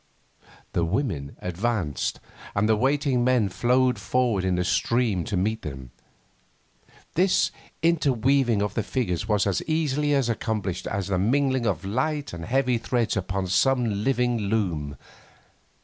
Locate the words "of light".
11.67-12.33